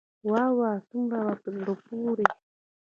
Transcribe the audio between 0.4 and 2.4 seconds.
واه څومره په زړه پوري.